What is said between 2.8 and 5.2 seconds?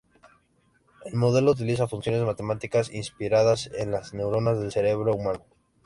inspiradas en las neuronas del cerebro